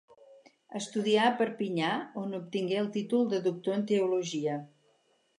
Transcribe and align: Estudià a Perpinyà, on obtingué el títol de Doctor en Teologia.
Estudià 0.77 1.25
a 1.31 1.33
Perpinyà, 1.41 1.91
on 2.21 2.33
obtingué 2.37 2.79
el 2.83 2.89
títol 2.95 3.27
de 3.35 3.41
Doctor 3.49 3.75
en 3.81 3.85
Teologia. 3.93 4.57